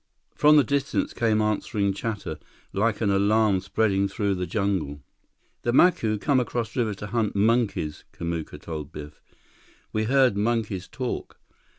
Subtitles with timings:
[0.33, 2.39] From the distance came answering chatter,
[2.73, 5.03] like an alarm spreading through the jungle.
[5.61, 9.21] "The Macu come across river to hunt monkeys," Kamuka told Biff.
[9.93, 11.39] "We heard monkeys talk.